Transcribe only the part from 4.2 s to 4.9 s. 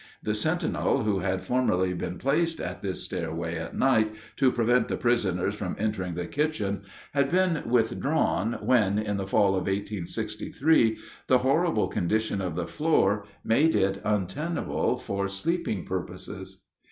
to prevent